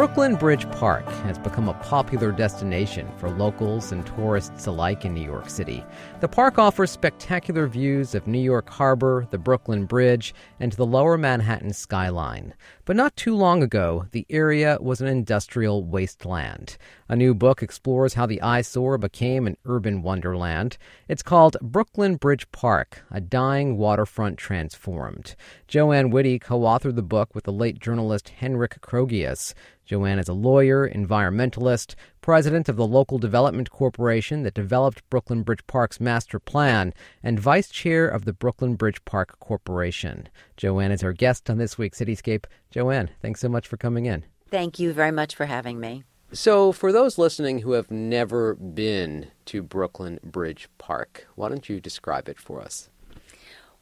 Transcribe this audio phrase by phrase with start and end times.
[0.00, 5.20] Brooklyn Bridge Park has become a popular destination for locals and tourists alike in New
[5.20, 5.84] York City.
[6.20, 11.18] The park offers spectacular views of New York Harbor, the Brooklyn Bridge, and the lower
[11.18, 12.54] Manhattan skyline.
[12.86, 16.78] But not too long ago, the area was an industrial wasteland.
[17.10, 20.78] A new book explores how the eyesore became an urban wonderland.
[21.08, 25.36] It's called Brooklyn Bridge Park A Dying Waterfront Transformed.
[25.68, 29.52] Joanne Witty co authored the book with the late journalist Henrik Krogius.
[29.90, 35.66] Joanne is a lawyer, environmentalist, president of the local development corporation that developed Brooklyn Bridge
[35.66, 40.28] Park's master plan, and vice chair of the Brooklyn Bridge Park Corporation.
[40.56, 42.44] Joanne is our guest on this week's Cityscape.
[42.70, 44.24] Joanne, thanks so much for coming in.
[44.48, 46.04] Thank you very much for having me.
[46.30, 51.80] So, for those listening who have never been to Brooklyn Bridge Park, why don't you
[51.80, 52.90] describe it for us?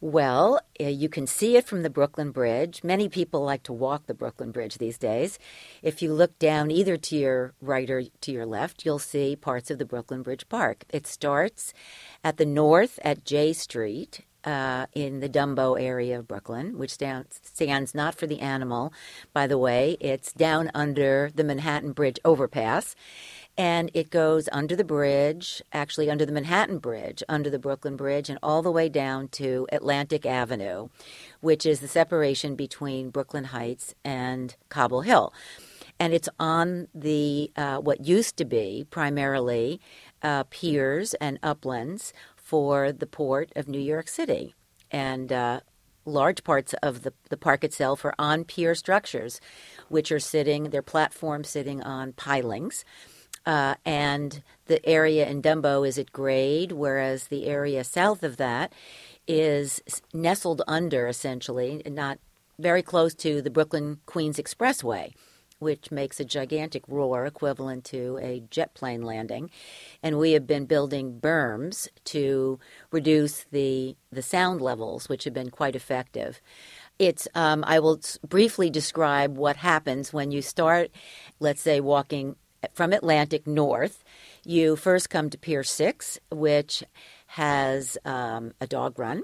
[0.01, 2.84] Well, uh, you can see it from the Brooklyn Bridge.
[2.84, 5.41] Many people like to walk the Brooklyn Bridge these days.
[5.82, 9.73] If you look down either to your right or to your left, you'll see parts
[9.73, 10.85] of the Brooklyn Bridge Park.
[10.90, 11.74] It starts
[12.23, 17.93] at the north at Jay Street uh, in the Dumbo area of Brooklyn, which stands
[17.93, 18.93] not for the animal,
[19.33, 19.96] by the way.
[20.01, 22.95] It's down under the Manhattan Bridge overpass
[23.59, 28.30] and it goes under the bridge, actually under the Manhattan Bridge, under the Brooklyn Bridge,
[28.30, 30.88] and all the way down to Atlantic Avenue,
[31.40, 35.34] which is the separation between Brooklyn Heights and Cobble Hill.
[35.98, 39.80] And it's on the uh, what used to be primarily
[40.22, 44.54] uh, piers and uplands for the port of New York City.
[44.93, 45.60] And uh,
[46.04, 49.40] large parts of the, the park itself are on pier structures,
[49.88, 52.84] which are sitting, they're platforms sitting on pilings
[53.49, 58.74] uh, and the area in Dumbo is at grade, whereas the area south of that
[59.27, 59.80] is
[60.13, 62.18] nestled under, essentially, not
[62.59, 65.15] very close to the Brooklyn Queens Expressway,
[65.60, 69.49] which makes a gigantic roar equivalent to a jet plane landing.
[70.03, 75.51] And we have been building berms to reduce the, the sound levels, which have been
[75.51, 76.43] quite effective.
[76.99, 80.91] It's, um, I will briefly describe what happens when you start,
[81.41, 82.37] let's say, walking
[82.73, 84.05] from Atlantic north,
[84.45, 86.83] you first come to Pier 6, which
[87.27, 89.23] has um, a dog run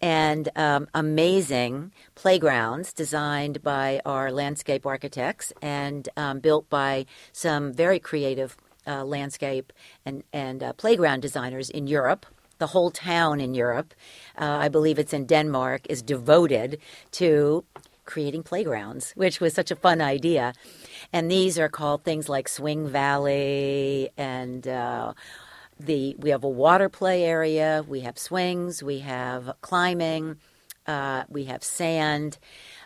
[0.00, 7.98] and um, amazing playgrounds designed by our landscape architects and um, built by some very
[7.98, 8.56] creative
[8.86, 9.72] uh, landscape
[10.04, 12.26] and, and uh, playground designers in Europe.
[12.58, 13.94] The whole town in Europe,
[14.38, 16.78] uh, I believe it's in Denmark, is devoted
[17.12, 17.64] to
[18.06, 20.54] creating playgrounds, which was such a fun idea.
[21.16, 24.68] And these are called things like Swing Valley and.
[24.68, 25.14] Uh,
[25.78, 30.38] the we have a water play area, we have swings, we have climbing,
[30.86, 32.38] uh, we have sand,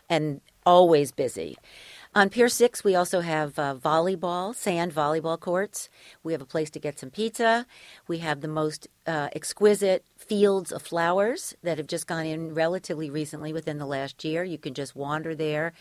[0.08, 1.56] and always busy.
[2.12, 5.88] On Pier 6, we also have uh, volleyball, sand volleyball courts.
[6.24, 7.66] We have a place to get some pizza.
[8.08, 13.10] We have the most uh, exquisite fields of flowers that have just gone in relatively
[13.10, 14.42] recently within the last year.
[14.42, 15.72] You can just wander there,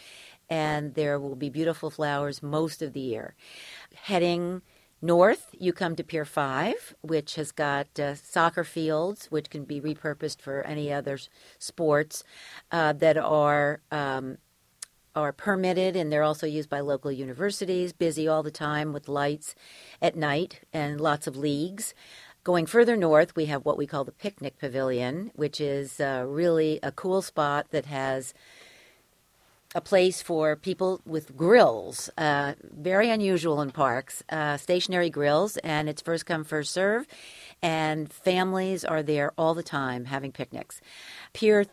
[0.50, 3.36] and there will be beautiful flowers most of the year.
[4.04, 4.62] Heading
[5.02, 9.80] North, you come to Pier 5, which has got uh, soccer fields, which can be
[9.80, 11.18] repurposed for any other
[11.58, 12.24] sports
[12.72, 14.38] uh, that are um,
[15.16, 19.56] are permitted and they're also used by local universities, busy all the time with lights
[20.02, 21.94] at night and lots of leagues.
[22.44, 26.80] Going further north, we have what we call the Picnic Pavilion, which is uh, really
[26.82, 28.34] a cool spot that has
[29.76, 35.88] a place for people with grills, uh, very unusual in parks, uh, stationary grills, and
[35.88, 37.06] it's first come, first serve.
[37.62, 40.82] And families are there all the time having picnics.
[41.34, 41.66] Pier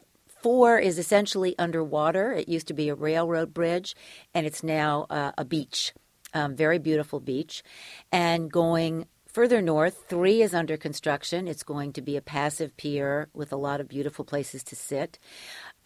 [0.42, 2.32] Four is essentially underwater.
[2.32, 3.96] It used to be a railroad bridge,
[4.32, 5.92] and it's now uh, a beach,
[6.34, 7.64] um, very beautiful beach.
[8.12, 11.48] And going further north, three is under construction.
[11.48, 15.18] It's going to be a passive pier with a lot of beautiful places to sit.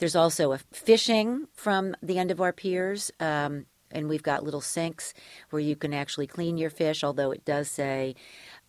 [0.00, 3.12] There's also a fishing from the end of our piers.
[3.20, 5.12] Um, and we've got little sinks
[5.50, 8.14] where you can actually clean your fish, although it does say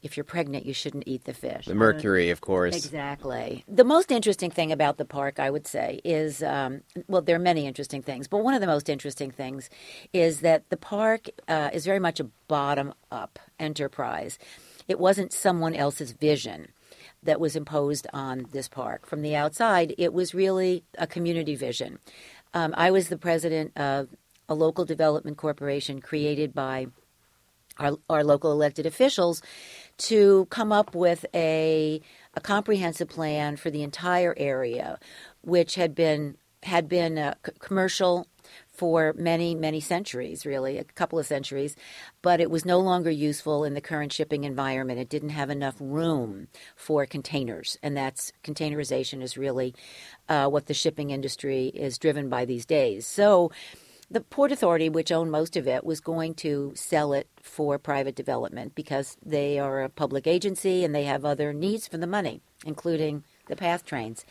[0.01, 1.67] if you're pregnant, you shouldn't eat the fish.
[1.67, 2.75] The mercury, of course.
[2.75, 3.63] Exactly.
[3.67, 7.39] The most interesting thing about the park, I would say, is um, well, there are
[7.39, 9.69] many interesting things, but one of the most interesting things
[10.11, 14.39] is that the park uh, is very much a bottom up enterprise.
[14.87, 16.69] It wasn't someone else's vision
[17.23, 19.05] that was imposed on this park.
[19.05, 21.99] From the outside, it was really a community vision.
[22.53, 24.09] Um, I was the president of
[24.49, 26.87] a local development corporation created by
[27.77, 29.41] our, our local elected officials
[29.97, 32.01] to come up with a,
[32.33, 34.99] a comprehensive plan for the entire area,
[35.41, 38.27] which had been had been uh, c- commercial
[38.81, 41.75] for many, many centuries, really, a couple of centuries,
[42.23, 44.99] but it was no longer useful in the current shipping environment.
[44.99, 49.75] It didn't have enough room for containers, and that's containerization is really
[50.29, 53.05] uh, what the shipping industry is driven by these days.
[53.05, 53.51] So,
[54.09, 58.15] the Port Authority, which owned most of it, was going to sell it for private
[58.15, 62.41] development because they are a public agency and they have other needs for the money,
[62.65, 64.25] including the PATH trains.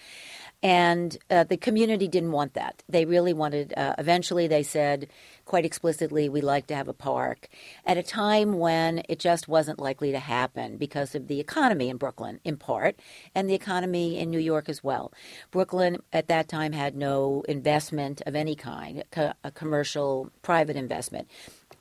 [0.63, 2.83] And uh, the community didn't want that.
[2.89, 5.09] They really wanted, uh, eventually, they said
[5.47, 7.49] quite explicitly, we'd like to have a park
[7.85, 11.97] at a time when it just wasn't likely to happen because of the economy in
[11.97, 13.01] Brooklyn, in part,
[13.35, 15.13] and the economy in New York as well.
[15.51, 19.03] Brooklyn at that time had no investment of any kind,
[19.43, 21.29] a commercial, private investment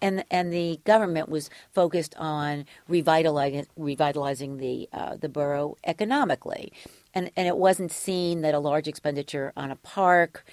[0.02, 6.72] and and the government was focused on revitalizing revitalizing the uh, the borough economically
[7.14, 10.46] and and it wasn't seen that a large expenditure on a park,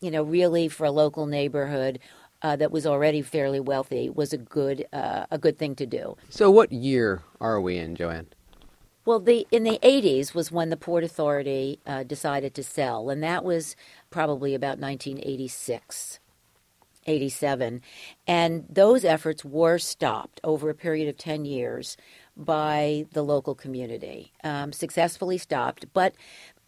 [0.00, 1.98] you know, really for a local neighborhood
[2.42, 6.16] uh, that was already fairly wealthy was a good uh, a good thing to do.
[6.30, 8.26] So, what year are we in, Joanne?
[9.04, 13.22] Well, the in the 80s was when the Port Authority uh, decided to sell, and
[13.22, 13.76] that was
[14.10, 16.20] probably about 1986.
[17.06, 17.82] 87.
[18.26, 21.96] And those efforts were stopped over a period of 10 years
[22.36, 26.14] by the local community, um, successfully stopped, but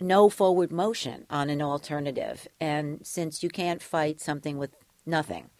[0.00, 2.46] no forward motion on an alternative.
[2.60, 4.70] And since you can't fight something with
[5.04, 5.50] nothing,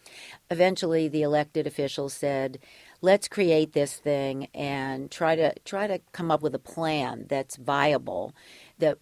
[0.49, 2.59] eventually the elected officials said,
[3.01, 7.57] let's create this thing and try to try to come up with a plan that's
[7.57, 8.33] viable
[8.79, 8.97] that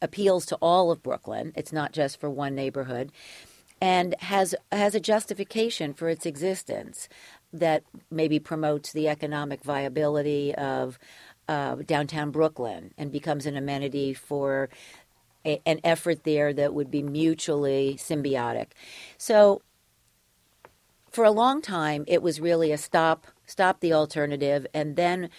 [0.00, 1.52] appeals to all of Brooklyn.
[1.56, 3.12] It's not just for one neighborhood
[3.80, 7.08] and has has a justification for its existence
[7.52, 10.98] that maybe promotes the economic viability of
[11.48, 14.68] uh, downtown Brooklyn and becomes an amenity for
[15.46, 18.68] a, an effort there that would be mutually symbiotic.
[19.16, 19.62] So,
[21.10, 25.30] for a long time, it was really a stop, stop the alternative, and then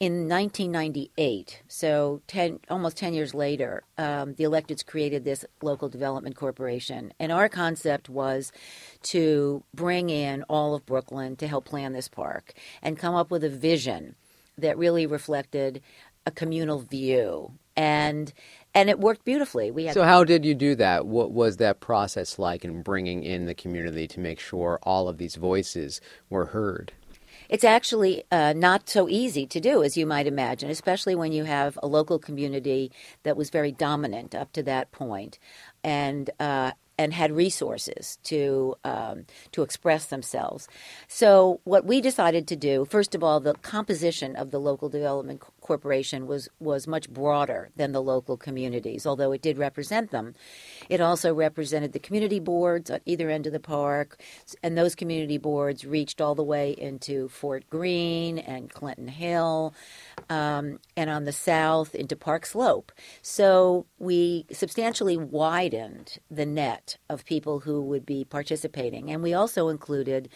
[0.00, 6.36] in 1998, so 10, almost 10 years later, um, the electeds created this local development
[6.36, 7.12] corporation.
[7.20, 8.50] And our concept was
[9.04, 13.44] to bring in all of Brooklyn to help plan this park and come up with
[13.44, 14.14] a vision
[14.56, 15.82] that really reflected
[16.24, 17.52] a communal view.
[17.76, 18.32] And
[18.74, 19.70] and it worked beautifully.
[19.70, 21.06] We had so how did you do that?
[21.06, 25.18] What was that process like in bringing in the community to make sure all of
[25.18, 26.92] these voices were heard?
[27.50, 31.44] It's actually uh, not so easy to do, as you might imagine, especially when you
[31.44, 32.92] have a local community
[33.24, 35.40] that was very dominant up to that point,
[35.82, 40.68] and uh, and had resources to um, to express themselves.
[41.08, 45.40] So what we decided to do, first of all, the composition of the local development
[45.70, 50.34] corporation was was much broader than the local communities, although it did represent them.
[50.88, 54.20] It also represented the community boards at either end of the park,
[54.64, 59.72] and those community boards reached all the way into Fort Greene and Clinton Hill,
[60.28, 62.90] um, and on the south into Park Slope.
[63.22, 69.08] So we substantially widened the net of people who would be participating.
[69.12, 70.28] And we also included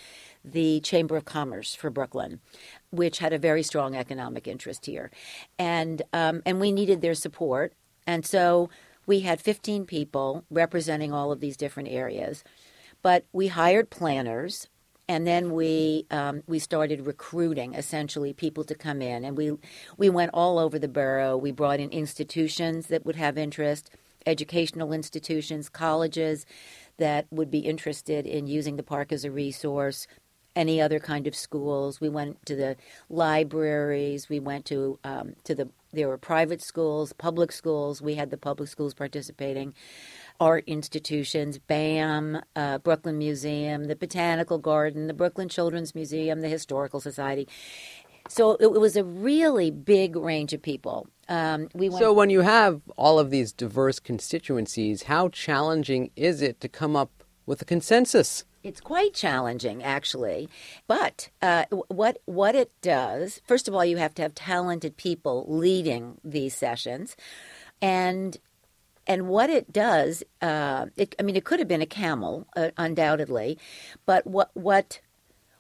[0.44, 2.40] the Chamber of Commerce for Brooklyn,
[2.96, 5.11] which had a very strong economic interest here.
[5.58, 7.73] And, um, and we needed their support.
[8.06, 8.70] And so
[9.06, 12.44] we had 15 people representing all of these different areas.
[13.02, 14.69] But we hired planners
[15.08, 19.53] and then we um, we started recruiting essentially people to come in, and we
[19.98, 21.36] we went all over the borough.
[21.36, 23.91] We brought in institutions that would have interest
[24.27, 26.46] educational institutions, colleges
[26.96, 30.06] that would be interested in using the park as a resource,
[30.56, 32.01] any other kind of schools.
[32.01, 32.77] We went to the
[33.08, 34.29] libraries.
[34.29, 38.03] We went to um, to the there were private schools, public schools.
[38.03, 39.75] We had the public schools participating,
[40.41, 47.01] art institutions, BAM, uh, Brooklyn Museum, the Botanical Garden, the Brooklyn Children's Museum, the Historical
[47.01, 47.49] Society.
[48.29, 51.06] So it, it was a really big range of people.
[51.29, 56.43] Um, we went- so when you have all of these diverse constituencies, how challenging is
[56.43, 58.44] it to come up with a consensus?
[58.65, 60.49] It's quite challenging, actually.
[60.89, 65.44] But uh, what what it does, first of all, you have to have talented people
[65.47, 67.15] leading these sessions,
[67.83, 68.39] and
[69.06, 72.71] and what it does, uh, it, I mean, it could have been a camel, uh,
[72.79, 73.59] undoubtedly,
[74.06, 75.01] but what what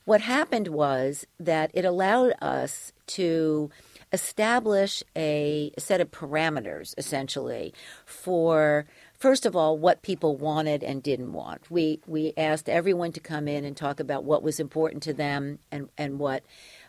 [0.06, 3.70] what happened was that it allowed us to
[4.12, 7.74] establish a set of parameters essentially
[8.06, 8.86] for
[9.24, 11.70] first of all what people wanted and didn't want.
[11.70, 15.60] We we asked everyone to come in and talk about what was important to them
[15.72, 16.42] and and what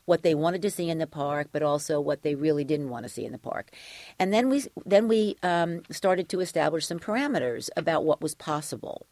[0.03, 3.03] what they wanted to see in the park, but also what they really didn't want
[3.03, 3.71] to see in the park.
[4.19, 9.07] And then we then we um, started to establish some parameters about what was possible.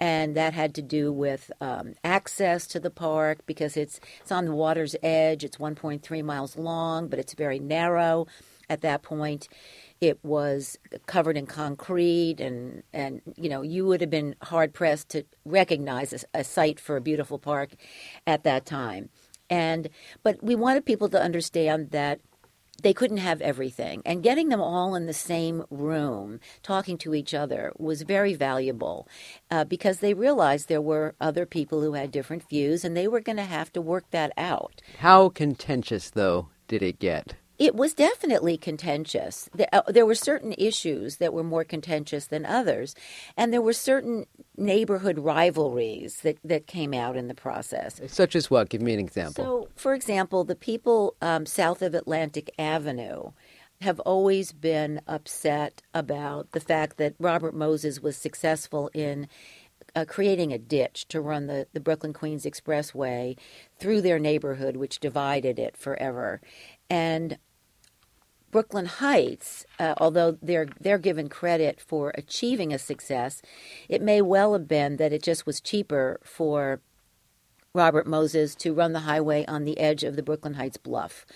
[0.00, 4.46] and that had to do with um, access to the park because it's it's on
[4.46, 5.44] the water's edge.
[5.44, 8.26] It's 1.3 miles long, but it's very narrow
[8.68, 9.48] at that point.
[10.08, 15.08] It was covered in concrete, and and you know you would have been hard pressed
[15.10, 17.70] to recognize a, a site for a beautiful park
[18.26, 19.08] at that time.
[19.48, 19.88] And
[20.22, 22.20] but we wanted people to understand that
[22.82, 24.02] they couldn't have everything.
[24.04, 29.08] And getting them all in the same room, talking to each other, was very valuable
[29.50, 33.20] uh, because they realized there were other people who had different views and they were
[33.20, 34.82] going to have to work that out.
[34.98, 37.36] How contentious, though, did it get?
[37.58, 39.48] It was definitely contentious.
[39.72, 42.94] Uh, there were certain issues that were more contentious than others,
[43.36, 48.00] and there were certain neighborhood rivalries that, that came out in the process.
[48.08, 48.68] Such as what?
[48.70, 49.44] Give me an example.
[49.44, 53.30] So, for example, the people um, south of Atlantic Avenue
[53.80, 59.28] have always been upset about the fact that Robert Moses was successful in
[59.94, 63.36] uh, creating a ditch to run the, the Brooklyn Queens Expressway
[63.78, 66.40] through their neighborhood, which divided it forever.
[66.90, 67.38] And
[68.50, 73.42] Brooklyn Heights, uh, although they're they're given credit for achieving a success,
[73.88, 76.80] it may well have been that it just was cheaper for
[77.74, 81.26] Robert Moses to run the highway on the edge of the Brooklyn Heights bluff,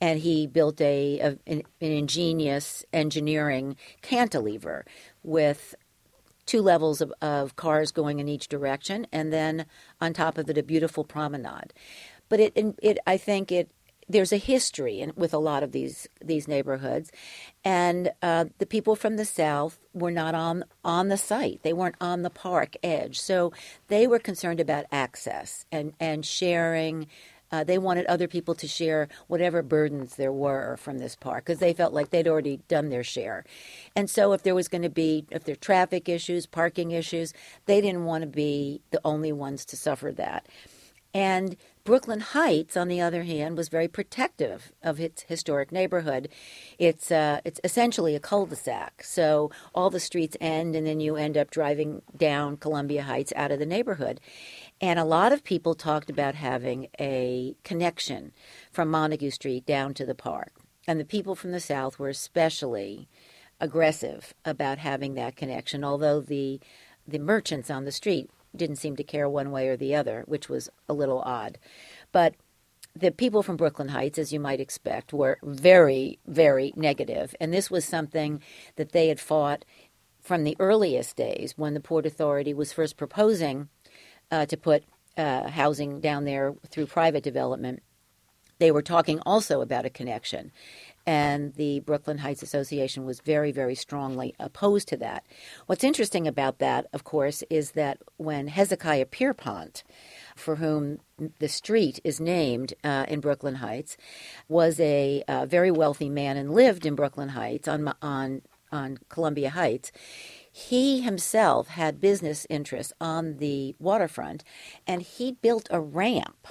[0.00, 4.84] and he built a, a an, an ingenious engineering cantilever
[5.24, 5.74] with
[6.46, 9.66] two levels of, of cars going in each direction, and then
[10.00, 11.74] on top of it a beautiful promenade.
[12.28, 13.70] But it, it I think it
[14.10, 17.12] there's a history in, with a lot of these these neighborhoods,
[17.64, 21.60] and uh, the people from the south were not on on the site.
[21.62, 23.52] They weren't on the park edge, so
[23.88, 27.06] they were concerned about access and and sharing.
[27.52, 31.58] Uh, they wanted other people to share whatever burdens there were from this park because
[31.58, 33.44] they felt like they'd already done their share.
[33.96, 37.32] And so, if there was going to be, if there traffic issues, parking issues,
[37.66, 40.46] they didn't want to be the only ones to suffer that.
[41.12, 41.56] And
[41.90, 46.28] Brooklyn Heights, on the other hand, was very protective of its historic neighborhood.
[46.78, 51.36] It's uh, it's essentially a cul-de-sac, so all the streets end, and then you end
[51.36, 54.20] up driving down Columbia Heights out of the neighborhood.
[54.80, 58.30] And a lot of people talked about having a connection
[58.70, 60.52] from Montague Street down to the park,
[60.86, 63.08] and the people from the South were especially
[63.60, 65.82] aggressive about having that connection.
[65.82, 66.60] Although the
[67.04, 70.48] the merchants on the street didn't seem to care one way or the other, which
[70.48, 71.58] was a little odd.
[72.12, 72.34] But
[72.94, 77.34] the people from Brooklyn Heights, as you might expect, were very, very negative.
[77.40, 78.42] And this was something
[78.76, 79.64] that they had fought
[80.20, 83.68] from the earliest days when the Port Authority was first proposing
[84.30, 84.84] uh, to put
[85.16, 87.82] uh, housing down there through private development.
[88.58, 90.52] They were talking also about a connection
[91.06, 95.26] and the Brooklyn Heights Association was very, very strongly opposed to that.
[95.66, 99.82] What's interesting about that, of course, is that when Hezekiah Pierrepont,
[100.36, 100.98] for whom
[101.38, 103.96] the street is named uh, in Brooklyn Heights,
[104.48, 108.42] was a uh, very wealthy man and lived in Brooklyn Heights on on
[108.72, 109.90] on Columbia Heights.
[110.52, 114.44] He himself had business interests on the waterfront,
[114.86, 116.48] and he built a ramp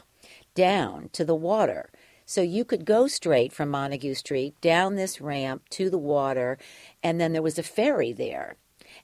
[0.55, 1.89] down to the water
[2.29, 6.59] so you could go straight from Montague Street down this ramp to the water,
[7.01, 8.55] and then there was a ferry there.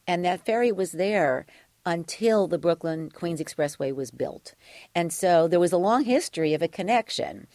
[0.05, 1.47] And that ferry was there
[1.87, 4.53] until the Brooklyn Queens Expressway was built.
[4.93, 7.47] And so there was a long history of a connection,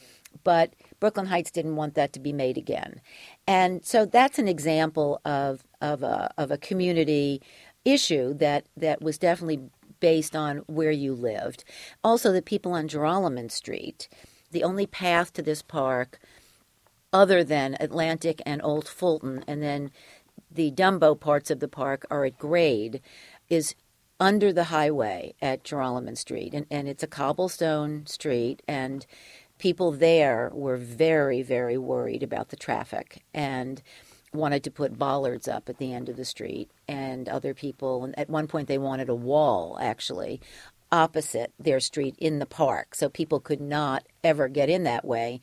[0.42, 3.00] but Brooklyn Heights didn't want that to be made again.
[3.46, 7.42] And so that's an example of, of, a, of a community
[7.84, 9.60] issue that, that was definitely
[10.00, 11.62] based on where you lived.
[12.02, 14.08] Also, the people on Joralemon Street
[14.50, 16.18] the only path to this park
[17.12, 19.90] other than Atlantic and Old Fulton, and then
[20.50, 23.00] the Dumbo parts of the park are at grade,
[23.48, 23.74] is
[24.18, 26.54] under the highway at Joralemon Street.
[26.54, 29.06] And, and it's a cobblestone street, and
[29.58, 33.82] people there were very, very worried about the traffic and
[34.32, 36.70] wanted to put bollards up at the end of the street.
[36.86, 40.40] And other people, and at one point, they wanted a wall actually
[40.92, 42.94] opposite their street in the park.
[42.94, 45.40] So people could not ever get in that way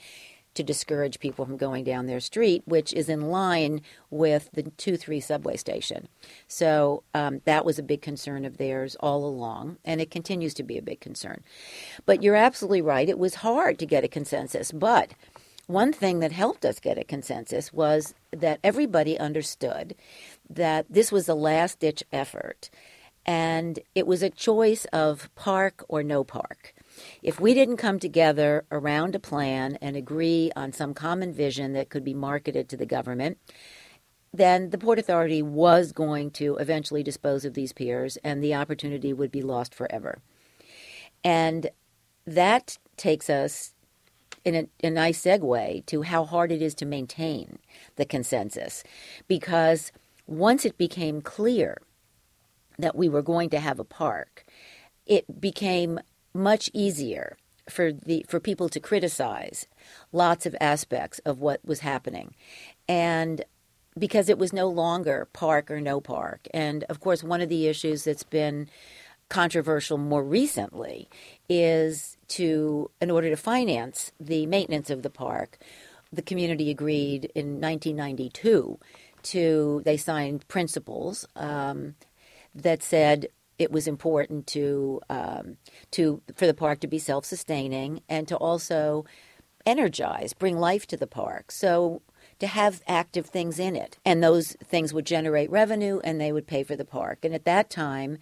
[0.58, 4.98] to discourage people from going down their street, which is in line with the 2
[4.98, 6.08] 3 subway station.
[6.48, 10.64] So um, that was a big concern of theirs all along, and it continues to
[10.64, 11.44] be a big concern.
[12.08, 14.72] But you're absolutely right, it was hard to get a consensus.
[14.72, 15.14] But
[15.68, 19.94] one thing that helped us get a consensus was that everybody understood
[20.50, 22.72] that this was a last ditch effort
[23.28, 26.74] and it was a choice of park or no park.
[27.22, 31.90] If we didn't come together around a plan and agree on some common vision that
[31.90, 33.38] could be marketed to the government,
[34.34, 39.12] then the Port Authority was going to eventually dispose of these piers and the opportunity
[39.12, 40.20] would be lost forever.
[41.24, 41.70] And
[42.26, 43.74] that takes us
[44.46, 47.60] in a, a, nice segue to how hard it is to maintain
[47.96, 48.84] the consensus.
[49.28, 49.92] Because
[50.26, 51.78] once it became clear
[52.78, 54.46] that we were going to have a park,
[55.06, 56.00] it became
[56.34, 57.38] much easier
[57.70, 59.68] for the for people to criticize
[60.12, 62.34] lots of aspects of what was happening.
[62.88, 63.44] And
[63.98, 66.48] because it was no longer park or no park.
[66.54, 68.70] And of course, one of the issues that's been
[69.30, 71.10] controversial more recently
[71.50, 75.58] is to, in order to finance the maintenance of the park,
[76.14, 78.80] the community agreed in 1992
[79.24, 81.96] to, they signed principles um,
[82.56, 83.28] that said
[83.58, 85.58] it was important to um,
[85.92, 89.06] to for the park to be self-sustaining and to also
[89.66, 91.52] energize, bring life to the park.
[91.52, 92.02] So
[92.40, 93.98] to have active things in it.
[94.06, 97.20] And those things would generate revenue and they would pay for the park.
[97.24, 98.20] And at that time,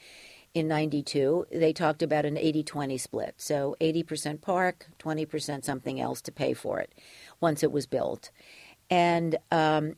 [0.54, 3.36] in 92, they talked about an 80 20 split.
[3.38, 6.94] So 80% park, 20% something else to pay for it
[7.42, 8.32] once it was built.
[8.90, 9.96] And um,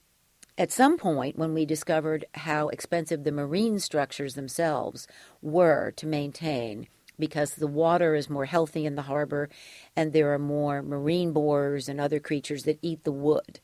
[0.57, 5.07] at some point, when we discovered how expensive the marine structures themselves
[5.41, 6.87] were to maintain,
[7.19, 9.49] because the water is more healthy in the harbor
[9.95, 13.59] and there are more marine borers and other creatures that eat the wood.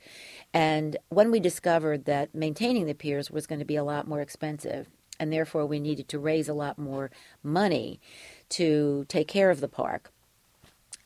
[0.53, 4.21] And when we discovered that maintaining the piers was going to be a lot more
[4.21, 4.87] expensive,
[5.19, 7.11] and therefore we needed to raise a lot more
[7.43, 7.99] money
[8.49, 10.11] to take care of the park,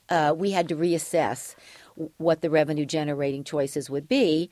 [0.09, 1.55] uh, we had to reassess
[2.17, 4.49] what the revenue generating choices would be.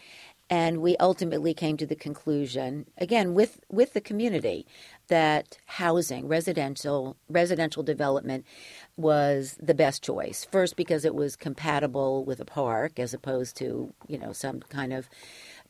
[0.49, 4.67] And we ultimately came to the conclusion, again, with, with the community,
[5.07, 8.45] that housing, residential residential development,
[8.97, 10.45] was the best choice.
[10.49, 14.93] First, because it was compatible with a park, as opposed to you know some kind
[14.93, 15.09] of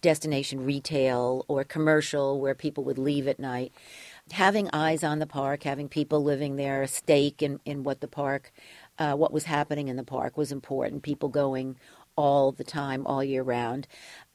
[0.02, 3.72] destination retail or commercial where people would leave at night.
[4.32, 8.08] Having eyes on the park, having people living there, a stake in, in what the
[8.08, 8.52] park,
[9.00, 11.04] uh, what was happening in the park was important.
[11.04, 11.76] People going
[12.16, 13.88] all the time, all year round.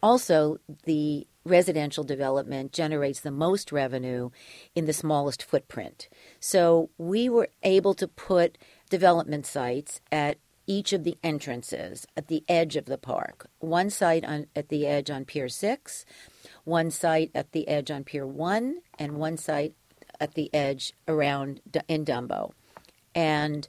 [0.03, 4.31] Also, the residential development generates the most revenue
[4.75, 6.09] in the smallest footprint.
[6.39, 8.59] So we were able to put
[8.91, 13.49] development sites at each of the entrances at the edge of the park.
[13.59, 16.05] One site on, at the edge on Pier 6,
[16.65, 19.75] one site at the edge on Pier 1, and one site
[20.21, 22.53] at the edge around in Dumbo.
[23.15, 23.67] And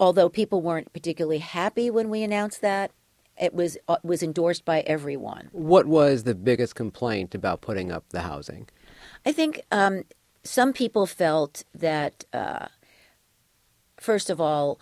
[0.00, 2.92] although people weren't particularly happy when we announced that,
[3.38, 5.48] it was uh, was endorsed by everyone.
[5.52, 8.68] What was the biggest complaint about putting up the housing?
[9.24, 10.04] I think um,
[10.42, 12.66] some people felt that, uh,
[13.98, 14.80] first of all,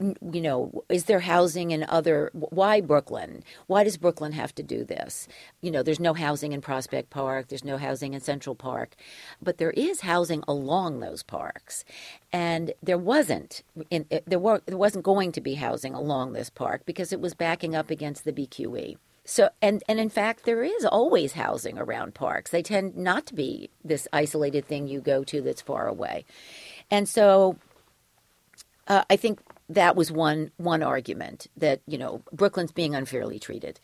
[0.00, 2.30] you know, is there housing in other?
[2.32, 3.42] Why Brooklyn?
[3.66, 5.28] Why does Brooklyn have to do this?
[5.60, 7.48] You know, there's no housing in Prospect Park.
[7.48, 8.94] There's no housing in Central Park,
[9.42, 11.84] but there is housing along those parks,
[12.32, 13.62] and there wasn't.
[13.90, 17.34] In, there, were, there wasn't going to be housing along this park because it was
[17.34, 18.96] backing up against the BQE.
[19.24, 22.50] So and and in fact there is always housing around parks.
[22.50, 26.24] They tend not to be this isolated thing you go to that's far away.
[26.90, 27.58] And so
[28.88, 33.80] uh, I think that was one one argument that you know Brooklyn's being unfairly treated.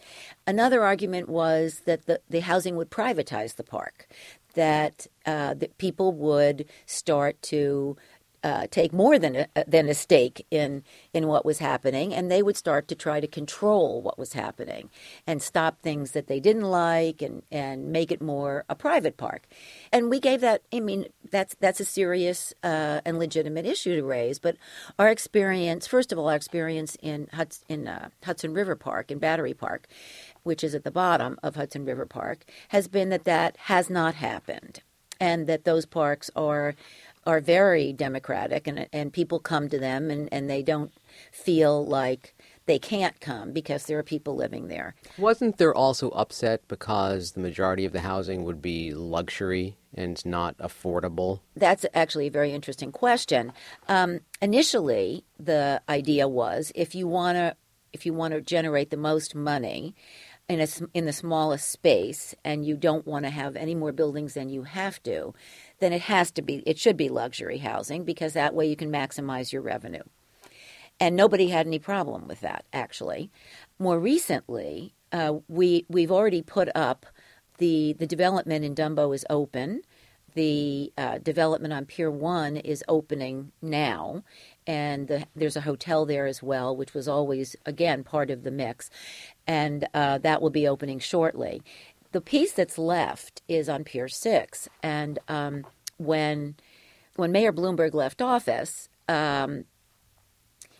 [0.47, 4.09] Another argument was that the, the housing would privatize the park,
[4.55, 7.97] that uh, that people would start to
[8.44, 12.42] uh, take more than a, than a stake in in what was happening, and they
[12.42, 14.90] would start to try to control what was happening
[15.26, 19.48] and stop things that they didn't like, and and make it more a private park.
[19.90, 20.62] And we gave that.
[20.72, 24.38] I mean, that's that's a serious uh, and legitimate issue to raise.
[24.38, 24.57] But
[24.98, 29.18] our experience, first of all, our experience in Hudson, in uh, Hudson River Park in
[29.18, 29.88] Battery Park,
[30.42, 34.16] which is at the bottom of Hudson River Park, has been that that has not
[34.16, 34.83] happened,
[35.18, 36.74] and that those parks are
[37.26, 40.92] are very democratic and and people come to them and, and they don't
[41.32, 42.34] feel like
[42.66, 44.94] they can't come because there are people living there.
[45.18, 50.56] Wasn't there also upset because the majority of the housing would be luxury and not
[50.58, 51.40] affordable?
[51.54, 53.52] That's actually a very interesting question.
[53.88, 57.56] Um, initially, the idea was if you want to
[57.92, 59.94] if you want to generate the most money,
[60.48, 64.35] in a, in the smallest space and you don't want to have any more buildings
[64.35, 65.35] than you have to,
[65.78, 68.90] then it has to be it should be luxury housing because that way you can
[68.90, 70.02] maximize your revenue.
[71.00, 73.30] And nobody had any problem with that actually.
[73.78, 77.07] More recently, uh, we we've already put up
[77.59, 79.83] the the development in Dumbo is open.
[80.35, 84.25] The uh, development on Pier One is opening now,
[84.66, 88.51] and the, there's a hotel there as well, which was always again part of the
[88.51, 88.90] mix,
[89.47, 91.62] and uh, that will be opening shortly.
[92.12, 95.66] the piece that's left is on Pier Six, and um,
[95.99, 96.55] when
[97.16, 99.64] when Mayor Bloomberg left office, um,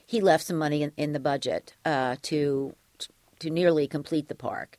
[0.07, 2.75] he left some money in, in the budget uh, to
[3.45, 4.77] to nearly complete the park.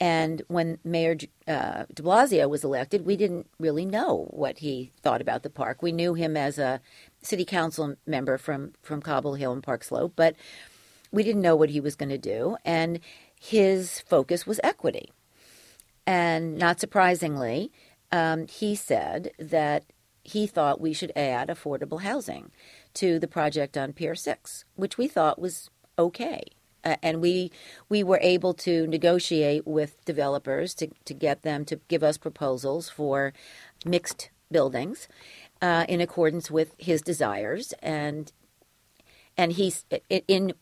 [0.00, 5.20] And when Mayor uh, de Blasio was elected, we didn't really know what he thought
[5.20, 5.82] about the park.
[5.82, 6.80] We knew him as a
[7.22, 10.34] city council member from, from Cobble Hill and Park Slope, but
[11.12, 12.56] we didn't know what he was going to do.
[12.64, 13.00] And
[13.40, 15.10] his focus was equity.
[16.06, 17.72] And not surprisingly,
[18.12, 19.84] um, he said that
[20.22, 22.50] he thought we should add affordable housing
[22.94, 26.42] to the project on Pier 6, which we thought was okay.
[26.86, 27.50] Uh, and we
[27.88, 32.88] we were able to negotiate with developers to, to get them to give us proposals
[32.88, 33.32] for
[33.84, 35.08] mixed buildings
[35.60, 37.74] uh, in accordance with his desires.
[37.82, 38.32] And
[39.36, 39.84] and he's
[40.28, 40.52] in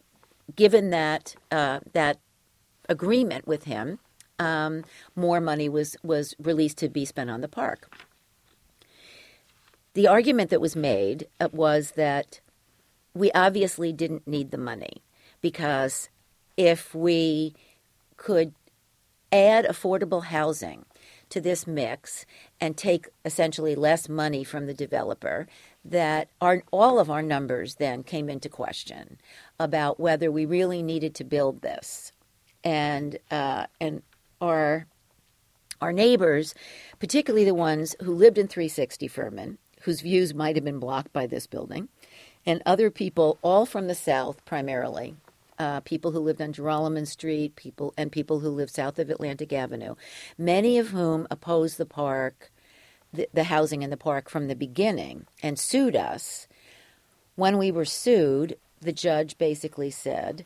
[0.56, 2.18] given that uh, that
[2.88, 3.98] agreement with him
[4.38, 4.84] um,
[5.14, 7.94] more money was was released to be spent on the park.
[9.92, 12.40] The argument that was made uh, was that
[13.12, 15.02] we obviously didn't need the money
[15.40, 16.08] because
[16.56, 17.54] if we
[18.16, 18.54] could
[19.32, 20.84] add affordable housing
[21.28, 22.24] to this mix
[22.60, 25.48] and take essentially less money from the developer,
[25.84, 29.18] that our, all of our numbers then came into question
[29.58, 32.12] about whether we really needed to build this.
[32.62, 34.02] And, uh, and
[34.40, 34.86] our,
[35.80, 36.54] our neighbors,
[37.00, 41.26] particularly the ones who lived in 360 Furman, whose views might have been blocked by
[41.26, 41.88] this building,
[42.46, 45.16] and other people, all from the South primarily,
[45.58, 49.52] uh, people who lived on Joralemon Street, people and people who lived south of Atlantic
[49.52, 49.94] Avenue,
[50.36, 52.50] many of whom opposed the park,
[53.12, 56.46] the, the housing in the park from the beginning, and sued us.
[57.36, 60.44] When we were sued, the judge basically said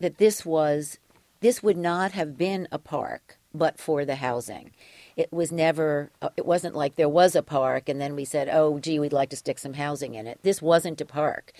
[0.00, 0.98] that this was
[1.40, 4.70] this would not have been a park but for the housing.
[5.16, 8.48] It was never uh, it wasn't like there was a park and then we said
[8.50, 10.40] oh gee we'd like to stick some housing in it.
[10.42, 11.52] This wasn't a park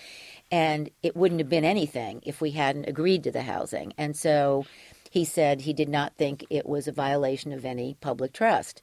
[0.51, 3.93] and it wouldn't have been anything if we hadn't agreed to the housing.
[3.97, 4.65] And so
[5.09, 8.81] he said he did not think it was a violation of any public trust.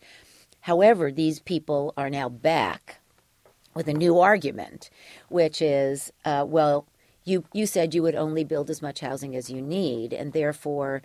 [0.60, 3.00] However these people are now back
[3.74, 4.90] with a new argument
[5.28, 6.86] which is uh, well
[7.26, 11.02] you, you said you would only build as much housing as you need, and therefore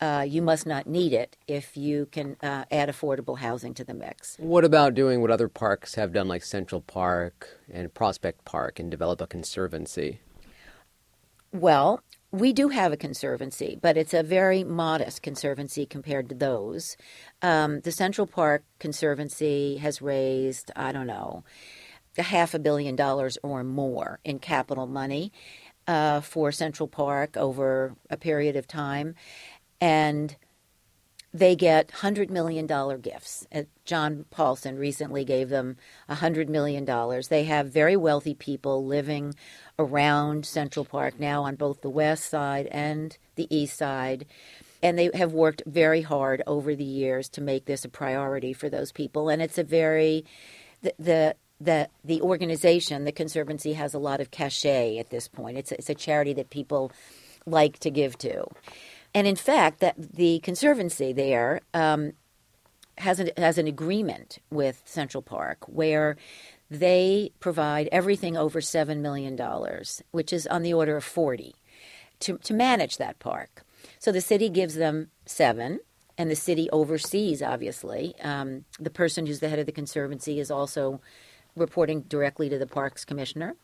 [0.00, 3.94] uh, you must not need it if you can uh, add affordable housing to the
[3.94, 4.36] mix.
[4.38, 8.90] What about doing what other parks have done, like Central Park and Prospect Park, and
[8.90, 10.20] develop a conservancy?
[11.52, 16.96] Well, we do have a conservancy, but it's a very modest conservancy compared to those.
[17.42, 21.42] Um, the Central Park Conservancy has raised, I don't know,
[22.16, 25.32] a half a billion dollars or more in capital money
[25.88, 29.16] uh, for Central Park over a period of time
[29.80, 30.36] and
[31.32, 32.66] they get $100 million
[33.00, 33.46] gifts.
[33.54, 35.76] Uh, John Paulson recently gave them
[36.08, 36.84] $100 million.
[37.28, 39.34] They have very wealthy people living
[39.78, 44.26] around Central Park now on both the west side and the east side.
[44.82, 48.68] And they have worked very hard over the years to make this a priority for
[48.68, 49.28] those people.
[49.28, 50.24] And it's a very,
[50.82, 55.58] the, the the the organization, the Conservancy, has a lot of cachet at this point.
[55.58, 56.90] It's a, it's a charity that people
[57.46, 58.46] like to give to.
[59.14, 62.12] And in fact, that the conservancy there um,
[62.98, 66.16] has an, has an agreement with Central Park where
[66.70, 71.54] they provide everything over seven million dollars, which is on the order of forty,
[72.20, 73.64] to to manage that park.
[73.98, 75.80] So the city gives them seven,
[76.16, 77.42] and the city oversees.
[77.42, 81.00] Obviously, um, the person who's the head of the conservancy is also
[81.56, 83.56] reporting directly to the parks commissioner,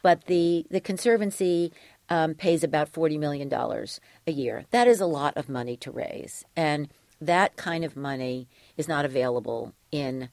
[0.00, 1.72] but the the conservancy
[2.12, 4.66] um, pays about $40 million a year.
[4.70, 6.44] That is a lot of money to raise.
[6.54, 10.28] And that kind of money is not available in,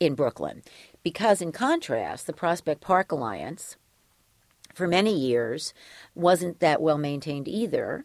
[0.00, 0.62] in Brooklyn.
[1.04, 3.76] Because, in contrast, the Prospect Park Alliance,
[4.74, 5.72] for many years,
[6.16, 8.04] wasn't that well maintained either.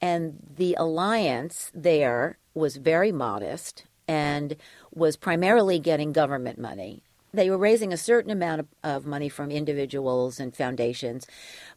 [0.00, 4.56] And the alliance there was very modest and
[4.94, 9.50] was primarily getting government money they were raising a certain amount of, of, money from
[9.50, 11.26] individuals and foundations,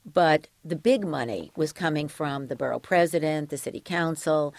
[0.05, 4.53] but the big money was coming from the borough president, the city council,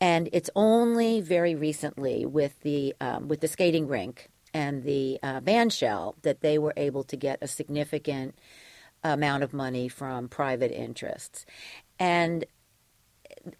[0.00, 5.40] and it's only very recently with the um, with the skating rink and the uh,
[5.40, 8.36] band shell that they were able to get a significant
[9.02, 11.46] amount of money from private interests,
[11.98, 12.44] and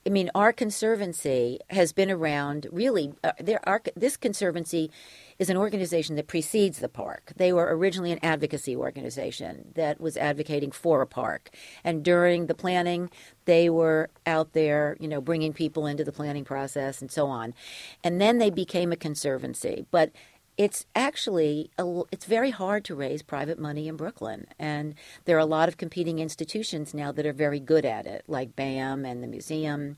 [0.07, 3.13] I mean, our conservancy has been around really.
[3.23, 4.91] Uh, there are this conservancy
[5.39, 7.33] is an organization that precedes the park.
[7.37, 11.51] They were originally an advocacy organization that was advocating for a park,
[11.83, 13.11] and during the planning,
[13.45, 17.55] they were out there, you know, bringing people into the planning process and so on,
[18.03, 20.11] and then they became a conservancy, but
[20.57, 24.95] it's actually a, it's very hard to raise private money in Brooklyn, and
[25.25, 28.55] there are a lot of competing institutions now that are very good at it, like
[28.55, 29.97] BAM and the museum,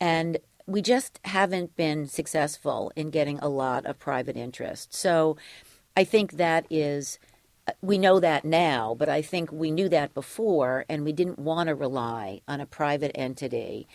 [0.00, 4.94] and we just haven't been successful in getting a lot of private interest.
[4.94, 5.36] So,
[5.96, 7.18] I think that is
[7.80, 11.68] we know that now, but I think we knew that before, and we didn't want
[11.68, 13.86] to rely on a private entity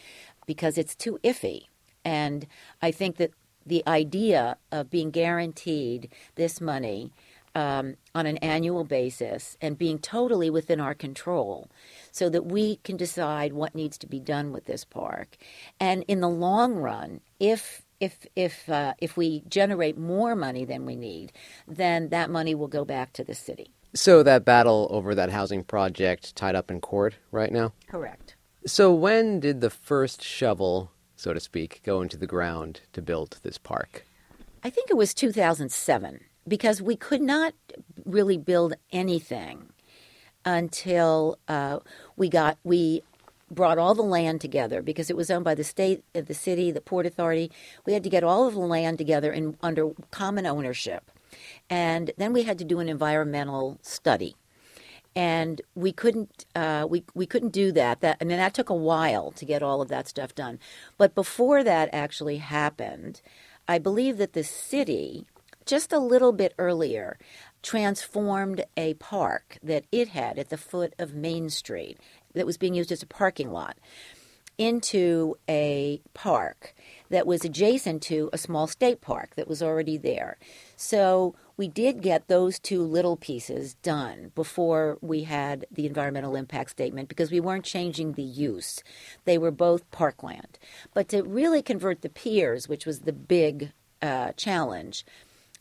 [0.45, 1.65] because it's too iffy.
[2.05, 2.47] And
[2.81, 3.31] I think that
[3.65, 7.11] the idea of being guaranteed this money
[7.53, 11.69] um, on an annual basis and being totally within our control
[12.17, 15.37] so that we can decide what needs to be done with this park.
[15.79, 20.85] And in the long run, if if if uh, if we generate more money than
[20.85, 21.31] we need,
[21.67, 23.71] then that money will go back to the city.
[23.93, 27.73] So that battle over that housing project tied up in court right now?
[27.87, 28.35] Correct.
[28.65, 33.39] So when did the first shovel so to speak, go into the ground to build
[33.41, 34.05] this park?
[34.63, 37.53] I think it was 2007 because we could not
[38.05, 39.73] really build anything
[40.47, 41.79] until uh,
[42.15, 43.03] we got we
[43.51, 46.71] brought all the land together because it was owned by the state, uh, the city,
[46.71, 47.51] the port authority.
[47.85, 51.11] We had to get all of the land together in under common ownership,
[51.69, 54.37] and then we had to do an environmental study
[55.15, 58.01] and we couldn't uh, we we couldn't do that.
[58.01, 60.59] That and then that took a while to get all of that stuff done.
[60.97, 63.21] But before that actually happened,
[63.67, 65.25] I believe that the city
[65.67, 67.17] just a little bit earlier
[67.61, 71.99] transformed a park that it had at the foot of Main Street
[72.33, 73.77] that was being used as a parking lot
[74.57, 76.73] into a park
[77.09, 80.37] that was adjacent to a small state park that was already there.
[80.75, 86.71] So we did get those two little pieces done before we had the environmental impact
[86.71, 88.81] statement because we weren't changing the use.
[89.25, 90.57] They were both parkland.
[90.93, 95.05] But to really convert the piers, which was the big uh, challenge,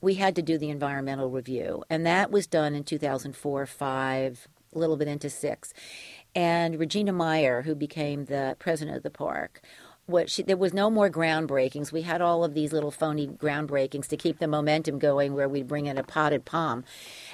[0.01, 1.85] we had to do the environmental review.
[1.89, 5.75] And that was done in 2004, 5, a little bit into 6.
[6.35, 9.61] And Regina Myer, who became the president of the park,
[10.07, 11.93] what she, there was no more groundbreakings.
[11.93, 15.67] We had all of these little phony groundbreakings to keep the momentum going, where we'd
[15.67, 16.85] bring in a potted palm,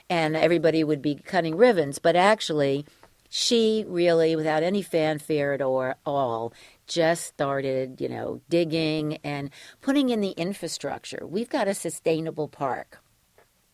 [0.08, 1.98] and everybody would be cutting ribbons.
[1.98, 2.86] But actually,
[3.28, 6.52] she really, without any fanfare at all,
[6.92, 9.50] just started, you know, digging and
[9.80, 11.26] putting in the infrastructure.
[11.26, 12.98] We've got a sustainable park.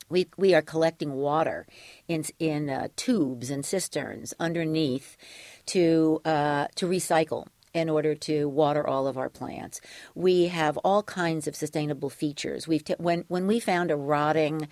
[0.09, 1.67] We, we are collecting water
[2.07, 5.17] in, in uh, tubes and cisterns underneath
[5.67, 9.81] to, uh, to recycle in order to water all of our plants.
[10.15, 12.67] We have all kinds of sustainable features.
[12.67, 14.69] We've t- when when we found a rotting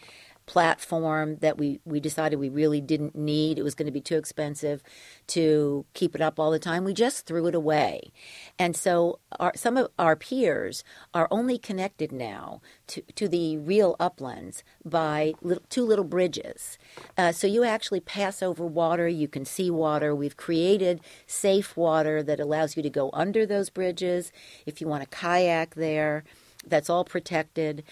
[0.47, 3.59] platform that we, we decided we really didn't need.
[3.59, 4.83] It was going to be too expensive
[5.29, 6.85] to keep it up all the time.
[6.85, 8.13] We just threw it away.
[8.59, 13.97] And so our, some of our piers are only connected now to, to the real
[13.99, 16.79] uplands by little, two little bridges.
[17.19, 20.15] Uh, so you actually pass over water, you can see water.
[20.15, 24.33] We've created safe water that allows you to go under those bridges.
[24.65, 26.25] If you want to kayak there,
[26.67, 27.85] that's all protected.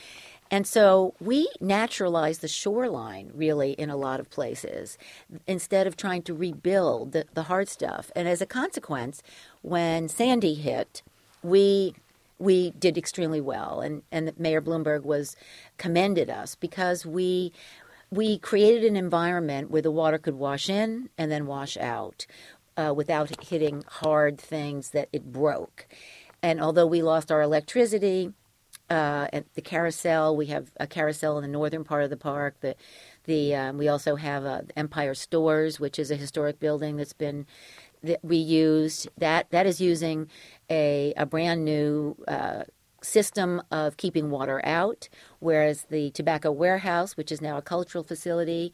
[0.50, 4.98] And so we naturalize the shoreline really in a lot of places
[5.46, 8.11] instead of trying to rebuild the, the hard stuff.
[8.14, 9.22] And as a consequence,
[9.62, 11.02] when Sandy hit,
[11.42, 11.94] we
[12.38, 15.37] we did extremely well and, and Mayor Bloomberg was
[15.78, 17.52] commended us because we
[18.11, 22.26] we created an environment where the water could wash in and then wash out
[22.76, 25.87] uh, without hitting hard things that it broke.
[26.42, 28.33] And although we lost our electricity,
[28.90, 30.37] uh, at the carousel.
[30.37, 32.57] We have a carousel in the northern part of the park.
[32.61, 32.77] The
[33.25, 37.47] the um, we also have uh, Empire Stores, which is a historic building that's been
[38.03, 39.09] that we used.
[39.18, 40.29] That that is using
[40.70, 42.16] a a brand new.
[42.29, 42.64] Uh,
[43.05, 48.73] system of keeping water out, whereas the tobacco warehouse, which is now a cultural facility,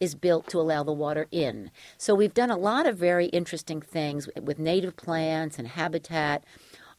[0.00, 1.70] is built to allow the water in.
[1.98, 6.44] So we've done a lot of very interesting things with native plants and habitat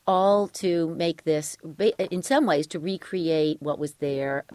[0.05, 1.57] all to make this,
[2.11, 4.45] in some ways, to recreate what was there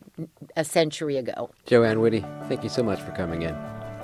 [0.57, 1.51] a century ago.
[1.67, 3.57] Joanne Witty, thank you so much for coming in.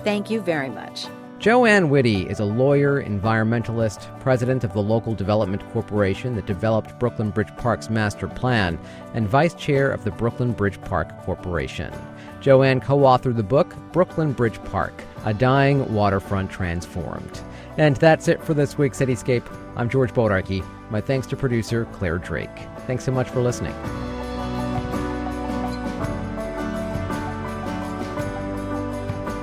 [0.05, 1.07] Thank you very much.
[1.39, 7.31] Joanne Witty is a lawyer, environmentalist, president of the local development corporation that developed Brooklyn
[7.31, 8.79] Bridge Park's master plan,
[9.13, 11.93] and vice chair of the Brooklyn Bridge Park Corporation.
[12.41, 14.95] Joanne co authored the book Brooklyn Bridge Park
[15.27, 17.41] A Dying Waterfront Transformed.
[17.77, 19.45] And that's it for this week's Cityscape.
[19.77, 20.65] I'm George Bodarky.
[20.95, 22.57] My thanks to producer Claire Drake.
[22.87, 23.75] Thanks so much for listening.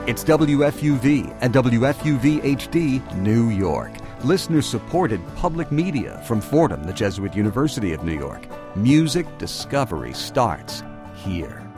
[0.07, 3.91] It's WFUV and WFUV HD, New York.
[4.23, 8.47] Listener supported public media from Fordham, the Jesuit University of New York.
[8.77, 10.83] Music discovery starts
[11.15, 11.70] here.